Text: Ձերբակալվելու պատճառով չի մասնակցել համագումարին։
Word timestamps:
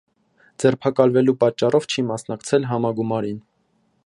Ձերբակալվելու 0.63 1.35
պատճառով 1.43 1.87
չի 1.91 2.07
մասնակցել 2.09 2.69
համագումարին։ 2.73 3.43